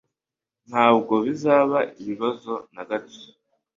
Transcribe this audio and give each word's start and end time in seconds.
Ntabwo 0.69 1.13
bizaba 1.25 1.77
ikibazo 1.91 2.53
na 2.73 2.83
gato. 2.89 3.19